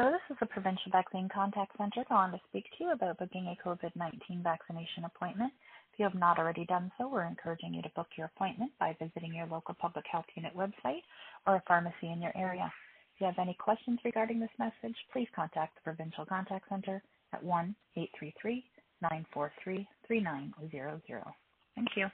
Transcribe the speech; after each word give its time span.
Hello, 0.00 0.12
this 0.12 0.22
is 0.30 0.36
the 0.38 0.46
Provincial 0.46 0.92
Vaccine 0.92 1.28
Contact 1.28 1.76
Center 1.76 2.04
calling 2.06 2.30
to 2.30 2.38
speak 2.48 2.62
to 2.78 2.84
you 2.84 2.92
about 2.92 3.18
booking 3.18 3.46
a 3.48 3.68
COVID 3.68 3.90
19 3.96 4.44
vaccination 4.44 5.02
appointment. 5.04 5.52
If 5.92 5.98
you 5.98 6.04
have 6.04 6.14
not 6.14 6.38
already 6.38 6.64
done 6.66 6.92
so, 6.96 7.08
we're 7.08 7.24
encouraging 7.26 7.74
you 7.74 7.82
to 7.82 7.88
book 7.96 8.06
your 8.16 8.26
appointment 8.32 8.70
by 8.78 8.96
visiting 9.00 9.34
your 9.34 9.48
local 9.48 9.74
public 9.74 10.04
health 10.08 10.26
unit 10.36 10.56
website 10.56 11.02
or 11.48 11.56
a 11.56 11.62
pharmacy 11.66 12.12
in 12.14 12.22
your 12.22 12.30
area. 12.36 12.72
If 13.16 13.20
you 13.20 13.26
have 13.26 13.40
any 13.40 13.54
questions 13.54 13.98
regarding 14.04 14.38
this 14.38 14.54
message, 14.60 14.94
please 15.12 15.26
contact 15.34 15.74
the 15.74 15.80
Provincial 15.90 16.24
Contact 16.24 16.68
Center 16.68 17.02
at 17.32 17.42
1 17.42 17.74
833 17.96 18.64
943 19.02 19.88
3900. 20.06 21.24
Thank 21.74 21.88
you. 21.96 22.08